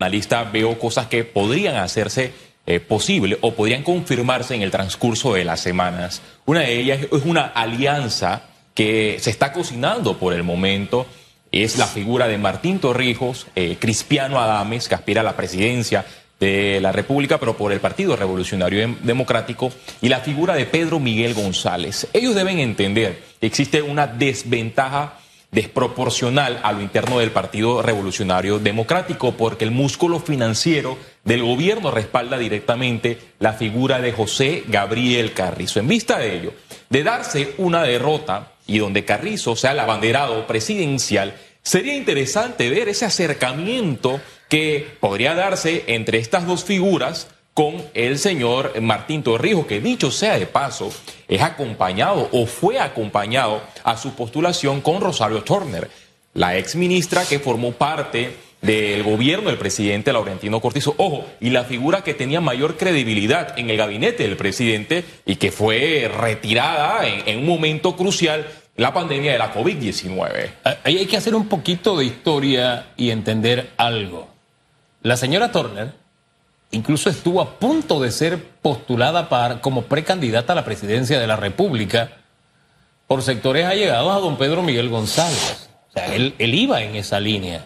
[0.00, 2.32] analista veo cosas que podrían hacerse
[2.66, 6.22] eh, posible o podrían confirmarse en el transcurso de las semanas.
[6.46, 8.42] Una de ellas es una alianza
[8.74, 11.04] que se está cocinando por el momento.
[11.50, 16.06] Es la figura de Martín Torrijos, eh, Cristiano Adames, que aspira a la presidencia
[16.38, 21.34] de la República, pero por el Partido Revolucionario Democrático, y la figura de Pedro Miguel
[21.34, 22.06] González.
[22.12, 25.14] Ellos deben entender que existe una desventaja
[25.50, 32.38] desproporcional a lo interno del Partido Revolucionario Democrático, porque el músculo financiero del gobierno respalda
[32.38, 35.80] directamente la figura de José Gabriel Carrizo.
[35.80, 36.52] En vista de ello,
[36.90, 43.06] de darse una derrota y donde Carrizo sea el abanderado presidencial, sería interesante ver ese
[43.06, 50.12] acercamiento que podría darse entre estas dos figuras con el señor Martín Torrijos, que dicho
[50.12, 50.92] sea de paso,
[51.26, 55.90] es acompañado o fue acompañado a su postulación con Rosario Turner,
[56.34, 60.94] la ex ministra que formó parte del gobierno del presidente Laurentino Cortizo.
[60.98, 65.50] Ojo, y la figura que tenía mayor credibilidad en el gabinete del presidente y que
[65.50, 70.50] fue retirada en, en un momento crucial, la pandemia de la COVID-19.
[70.84, 74.28] Ahí hay que hacer un poquito de historia y entender algo.
[75.02, 76.06] La señora Turner
[76.70, 81.36] incluso estuvo a punto de ser postulada para, como precandidata a la presidencia de la
[81.36, 82.10] República
[83.06, 85.70] por sectores allegados a don Pedro Miguel González.
[85.88, 87.64] O sea, él, iba en esa línea.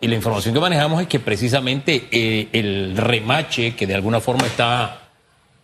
[0.00, 4.46] Y la información que manejamos es que precisamente eh, el remache que de alguna forma
[4.46, 5.02] está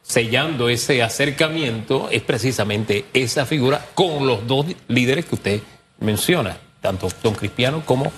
[0.03, 5.61] sellando ese acercamiento es precisamente esa figura con los dos líderes que usted
[6.01, 8.13] menciona, tanto don Cristiano como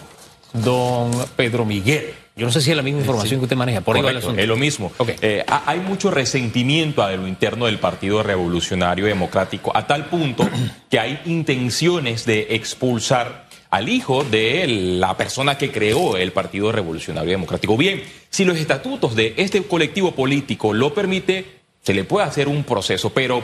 [0.53, 2.15] don Pedro Miguel.
[2.39, 3.81] Yo no sé si es la misma información que usted maneja.
[3.81, 4.93] Por es lo mismo.
[5.23, 10.47] Eh, hay mucho resentimiento a lo interno del Partido Revolucionario Democrático, a tal punto
[10.91, 17.31] que hay intenciones de expulsar al hijo de la persona que creó el Partido Revolucionario
[17.31, 17.75] Democrático.
[17.75, 21.47] Bien, si los estatutos de este colectivo político lo permite,
[21.81, 23.43] se le puede hacer un proceso, pero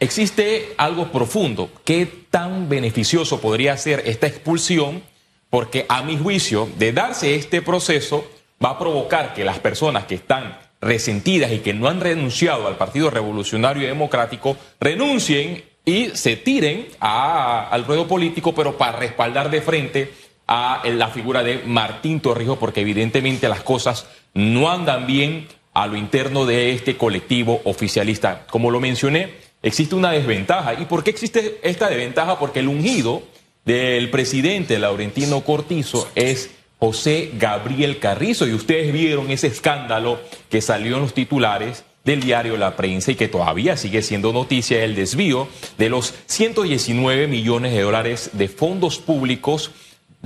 [0.00, 1.70] existe algo profundo.
[1.84, 5.11] ¿Qué tan beneficioso podría ser esta expulsión?
[5.52, 8.24] Porque a mi juicio, de darse este proceso,
[8.64, 12.78] va a provocar que las personas que están resentidas y que no han renunciado al
[12.78, 20.10] Partido Revolucionario Democrático renuncien y se tiren al ruedo político, pero para respaldar de frente
[20.46, 25.98] a la figura de Martín Torrijos, porque evidentemente las cosas no andan bien a lo
[25.98, 28.46] interno de este colectivo oficialista.
[28.48, 30.72] Como lo mencioné, existe una desventaja.
[30.80, 32.38] ¿Y por qué existe esta desventaja?
[32.38, 33.22] Porque el ungido
[33.64, 38.46] del presidente Laurentino Cortizo es José Gabriel Carrizo.
[38.46, 43.14] Y ustedes vieron ese escándalo que salió en los titulares del diario La Prensa y
[43.14, 45.46] que todavía sigue siendo noticia el desvío
[45.78, 49.70] de los 119 millones de dólares de fondos públicos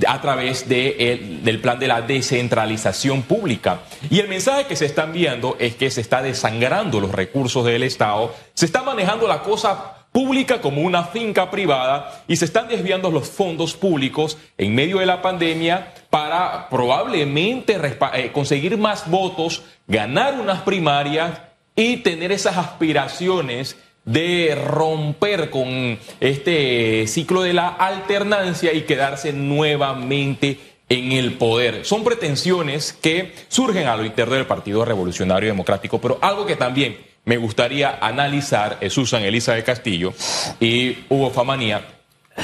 [0.06, 3.82] a través de del plan de la descentralización pública.
[4.10, 7.82] Y el mensaje que se está enviando es que se está desangrando los recursos del
[7.82, 13.10] Estado, se está manejando la cosa pública como una finca privada y se están desviando
[13.10, 17.78] los fondos públicos en medio de la pandemia para probablemente
[18.14, 21.38] eh, conseguir más votos, ganar unas primarias
[21.74, 23.76] y tener esas aspiraciones
[24.06, 31.84] de romper con este ciclo de la alternancia y quedarse nuevamente en el poder.
[31.84, 36.96] Son pretensiones que surgen a lo interno del Partido Revolucionario Democrático, pero algo que también
[37.26, 40.14] me gustaría analizar, eh, Susan Elizabeth Castillo
[40.60, 41.84] y Hugo Famanía,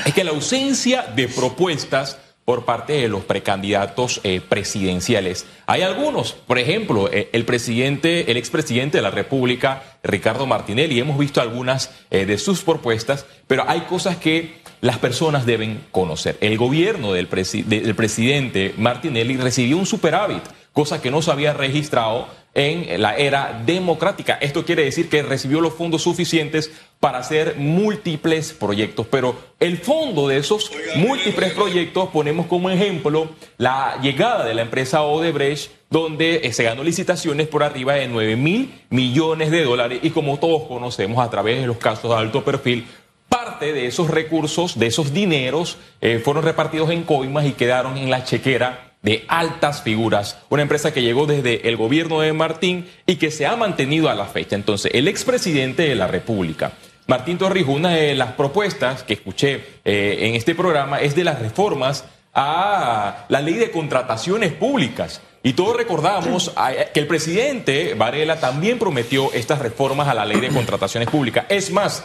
[0.04, 5.46] es que la ausencia de propuestas por parte de los precandidatos eh, presidenciales.
[5.66, 11.16] Hay algunos, por ejemplo, eh, el presidente, el expresidente de la República, Ricardo Martinelli, hemos
[11.16, 16.36] visto algunas de sus propuestas, pero hay cosas que las personas deben conocer.
[16.40, 22.26] El gobierno del, del presidente Martinelli recibió un superávit, cosa que no se había registrado
[22.54, 24.34] en la era democrática.
[24.34, 26.70] Esto quiere decir que recibió los fondos suficientes
[27.00, 33.98] para hacer múltiples proyectos, pero el fondo de esos múltiples proyectos ponemos como ejemplo la
[34.02, 38.72] llegada de la empresa Odebrecht, donde eh, se ganó licitaciones por arriba de 9 mil
[38.90, 42.86] millones de dólares y como todos conocemos a través de los casos de alto perfil,
[43.28, 48.10] parte de esos recursos, de esos dineros, eh, fueron repartidos en coimas y quedaron en
[48.10, 53.16] la chequera de altas figuras, una empresa que llegó desde el gobierno de Martín y
[53.16, 54.56] que se ha mantenido a la fecha.
[54.56, 56.72] Entonces, el expresidente de la República,
[57.06, 61.40] Martín Torrijos, una de las propuestas que escuché eh, en este programa es de las
[61.40, 65.20] reformas a la ley de contrataciones públicas.
[65.42, 66.52] Y todos recordamos
[66.94, 71.46] que el presidente Varela también prometió estas reformas a la ley de contrataciones públicas.
[71.48, 72.04] Es más,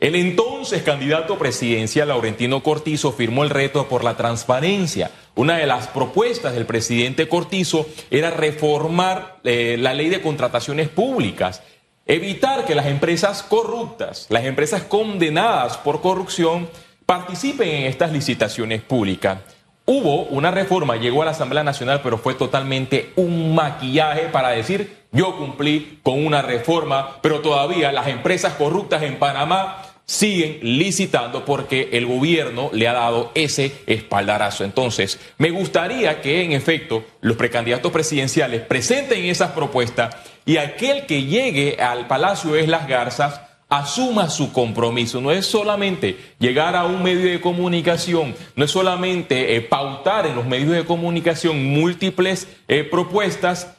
[0.00, 5.88] el entonces candidato presidencial Laurentino Cortizo firmó el reto por la transparencia, una de las
[5.88, 11.62] propuestas del presidente Cortizo era reformar eh, la ley de contrataciones públicas,
[12.06, 16.68] evitar que las empresas corruptas, las empresas condenadas por corrupción,
[17.04, 19.38] participen en estas licitaciones públicas.
[19.84, 24.98] Hubo una reforma, llegó a la Asamblea Nacional, pero fue totalmente un maquillaje para decir,
[25.12, 31.90] yo cumplí con una reforma, pero todavía las empresas corruptas en Panamá siguen licitando porque
[31.92, 34.64] el gobierno le ha dado ese espaldarazo.
[34.64, 40.16] Entonces, me gustaría que en efecto los precandidatos presidenciales presenten esas propuestas
[40.46, 45.20] y aquel que llegue al Palacio de las Garzas asuma su compromiso.
[45.20, 50.36] No es solamente llegar a un medio de comunicación, no es solamente eh, pautar en
[50.36, 53.74] los medios de comunicación múltiples eh, propuestas,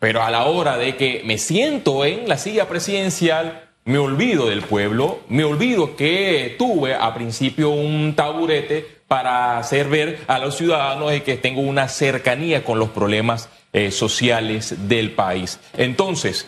[0.00, 4.60] pero a la hora de que me siento en la silla presidencial, me olvido del
[4.60, 11.10] pueblo, me olvido que tuve a principio un taburete para hacer ver a los ciudadanos
[11.10, 15.58] de que tengo una cercanía con los problemas eh, sociales del país.
[15.74, 16.46] Entonces,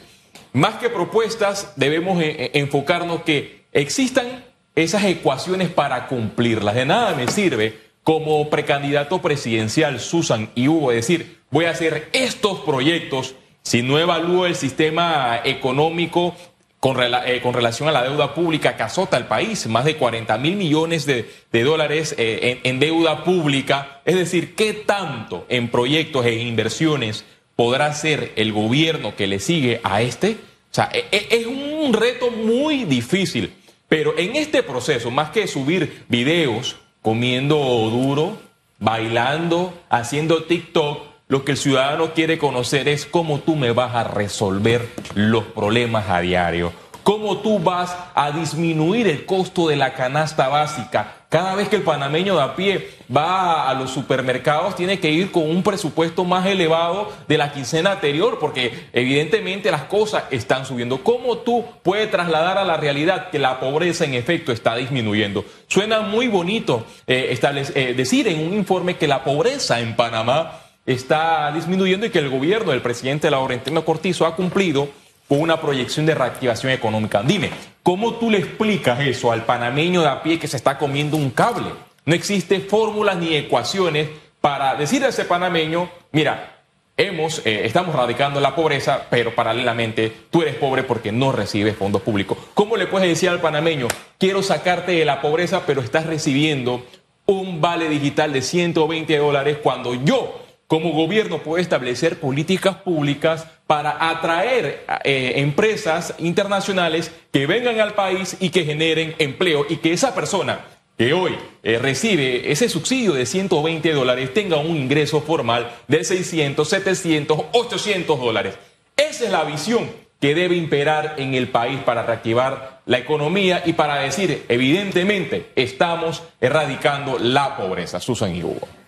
[0.53, 4.45] más que propuestas, debemos eh, eh, enfocarnos que existan
[4.75, 6.75] esas ecuaciones para cumplirlas.
[6.75, 12.61] De nada me sirve como precandidato presidencial, Susan y Hugo, decir, voy a hacer estos
[12.61, 16.35] proyectos si no evalúo el sistema económico
[16.81, 20.39] con, eh, con, relación a la deuda pública que azota al país, más de 40
[20.39, 24.01] mil millones de, dólares eh, en, deuda pública.
[24.07, 29.81] Es decir, ¿qué tanto en proyectos e inversiones podrá hacer el gobierno que le sigue
[29.85, 30.39] a este?
[30.71, 33.53] O sea, e, e, es un reto muy difícil,
[33.87, 38.39] pero en este proceso, más que subir videos comiendo duro,
[38.79, 44.03] bailando, haciendo TikTok, lo que el ciudadano quiere conocer es cómo tú me vas a
[44.03, 46.73] resolver los problemas a diario.
[47.05, 51.17] ¿Cómo tú vas a disminuir el costo de la canasta básica?
[51.29, 55.31] Cada vez que el panameño de a pie va a los supermercados tiene que ir
[55.31, 61.05] con un presupuesto más elevado de la quincena anterior porque evidentemente las cosas están subiendo.
[61.05, 65.45] ¿Cómo tú puedes trasladar a la realidad que la pobreza en efecto está disminuyendo?
[65.69, 67.39] Suena muy bonito eh,
[67.77, 72.29] eh, decir en un informe que la pobreza en Panamá está disminuyendo y que el
[72.29, 74.89] gobierno del presidente Laurentino Cortizo ha cumplido
[75.29, 77.23] con una proyección de reactivación económica.
[77.23, 77.51] Dime,
[77.83, 81.31] ¿cómo tú le explicas eso al panameño de a pie que se está comiendo un
[81.31, 81.71] cable?
[82.05, 84.09] No existe fórmulas ni ecuaciones
[84.41, 86.63] para decir a ese panameño, mira,
[86.97, 92.03] hemos, eh, estamos radicando la pobreza, pero paralelamente tú eres pobre porque no recibes fondos
[92.03, 92.37] públicos.
[92.55, 93.87] ¿Cómo le puedes decir al panameño,
[94.19, 96.85] quiero sacarte de la pobreza, pero estás recibiendo
[97.27, 100.41] un vale digital de 120 dólares cuando yo
[100.71, 108.37] como gobierno puede establecer políticas públicas para atraer eh, empresas internacionales que vengan al país
[108.39, 110.61] y que generen empleo y que esa persona
[110.97, 116.69] que hoy eh, recibe ese subsidio de 120 dólares tenga un ingreso formal de 600,
[116.69, 118.55] 700, 800 dólares.
[118.97, 119.91] Esa es la visión
[120.21, 126.23] que debe imperar en el país para reactivar la economía y para decir, evidentemente, estamos
[126.41, 127.99] erradicando la pobreza.
[127.99, 128.80] Susan y Hugo.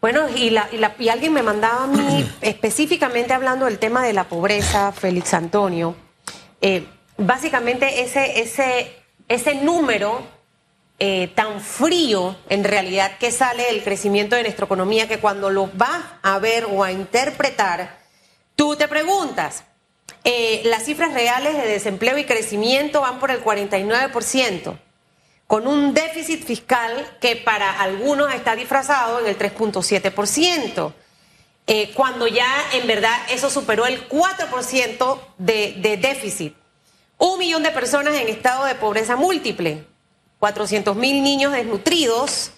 [0.00, 0.68] Bueno, y, la,
[0.98, 5.96] y, alguien me mandaba a mí, específicamente hablando del tema de la pobreza, Félix Antonio,
[6.60, 6.86] eh,
[7.16, 8.92] básicamente ese, ese,
[9.26, 10.22] ese número
[11.00, 15.68] eh, tan frío en realidad que sale del crecimiento de nuestra economía, que cuando lo
[15.74, 17.98] vas a ver o a interpretar,
[18.54, 19.64] tú te preguntas,
[20.22, 24.78] eh, las cifras reales de desempleo y crecimiento van por el 49%
[25.48, 30.92] con un déficit fiscal que para algunos está disfrazado en el 3.7%,
[31.66, 36.54] eh, cuando ya en verdad eso superó el 4% de, de déficit.
[37.16, 39.86] Un millón de personas en estado de pobreza múltiple,
[40.38, 42.52] 400 mil niños desnutridos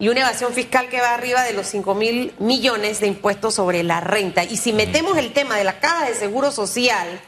[0.00, 3.84] y una evasión fiscal que va arriba de los 5 mil millones de impuestos sobre
[3.84, 4.42] la renta.
[4.42, 7.20] Y si metemos el tema de la caja de seguro social,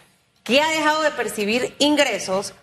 [0.43, 2.55] que ha dejado de percibir ingresos,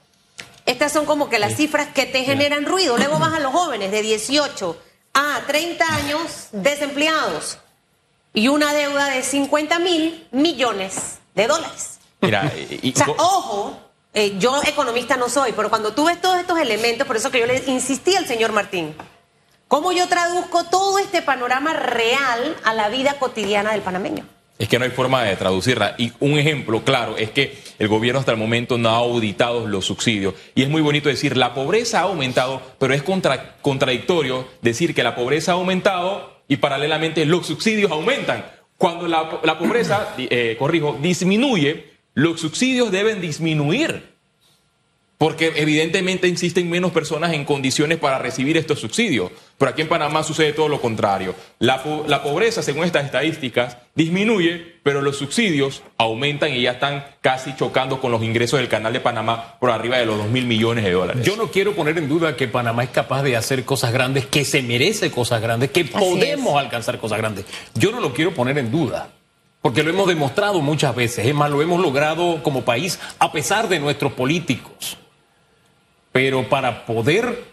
[0.66, 2.98] estas son como que las cifras que te generan ruido.
[2.98, 4.78] Luego vas a los jóvenes de 18
[5.14, 7.58] a 30 años desempleados
[8.34, 12.00] y una deuda de 50 mil millones de dólares.
[12.22, 12.52] Mira,
[12.84, 13.78] o sea, ojo,
[14.14, 17.40] eh, yo economista no soy, pero cuando tú ves todos estos elementos, por eso que
[17.40, 18.96] yo le insistí al señor Martín,
[19.68, 24.26] ¿cómo yo traduzco todo este panorama real a la vida cotidiana del panameño?
[24.64, 25.94] Es que no hay forma de traducirla.
[25.98, 29.84] Y un ejemplo claro es que el gobierno hasta el momento no ha auditado los
[29.84, 30.36] subsidios.
[30.56, 35.16] Y es muy bonito decir, la pobreza ha aumentado, pero es contradictorio decir que la
[35.16, 38.46] pobreza ha aumentado y paralelamente los subsidios aumentan.
[38.78, 44.13] Cuando la, pobreza, eh, corrijo, disminuye, los subsidios deben disminuir.
[45.24, 49.32] Porque evidentemente existen menos personas en condiciones para recibir estos subsidios.
[49.58, 51.34] Pero aquí en Panamá sucede todo lo contrario.
[51.60, 57.56] La, la pobreza, según estas estadísticas, disminuye, pero los subsidios aumentan y ya están casi
[57.56, 60.84] chocando con los ingresos del canal de Panamá por arriba de los 2 mil millones
[60.84, 61.26] de dólares.
[61.26, 64.44] Yo no quiero poner en duda que Panamá es capaz de hacer cosas grandes, que
[64.44, 67.46] se merece cosas grandes, que podemos alcanzar cosas grandes.
[67.76, 69.08] Yo no lo quiero poner en duda
[69.62, 73.70] porque lo hemos demostrado muchas veces, es más, lo hemos logrado como país a pesar
[73.70, 74.98] de nuestros políticos.
[76.14, 77.44] Pero para poder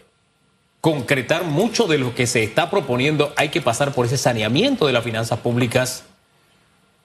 [0.79, 4.93] concretar mucho de lo que se está proponiendo, hay que pasar por ese saneamiento de
[4.93, 6.05] las finanzas públicas,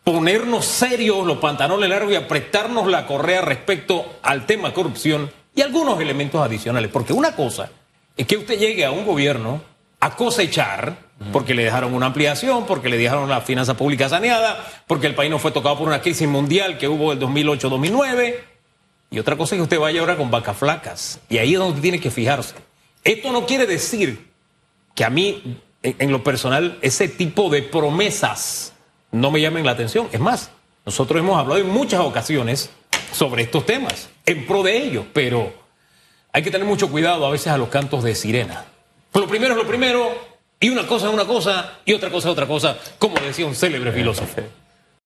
[0.05, 6.01] ponernos serios los pantalones largos y apretarnos la correa respecto al tema corrupción y algunos
[6.01, 6.91] elementos adicionales.
[6.93, 7.71] Porque una cosa
[8.17, 9.61] es que usted llegue a un gobierno
[10.01, 10.97] a cosechar,
[11.33, 15.31] porque le dejaron una ampliación, porque le dejaron la finanza pública saneada, porque el país
[15.31, 18.35] no fue tocado por una crisis mundial que hubo el 2008-2009.
[19.11, 21.21] Y otra cosa es que usted vaya ahora con vacas flacas.
[21.29, 22.55] Y ahí es donde tiene que fijarse.
[23.05, 24.31] Esto no quiere decir
[24.95, 28.73] que a mí, en, lo personal, ese tipo de promesas
[29.13, 30.09] no me llamen la atención.
[30.11, 30.51] Es más,
[30.85, 32.71] nosotros hemos hablado en muchas ocasiones
[33.13, 35.53] sobre estos temas, en pro de ellos, pero
[36.33, 38.65] hay que tener mucho cuidado a veces a los cantos de sirena.
[39.15, 40.13] Lo primero es lo primero,
[40.59, 43.55] y una cosa es una cosa, y otra cosa es otra cosa, como decía un
[43.55, 44.43] célebre filósofo.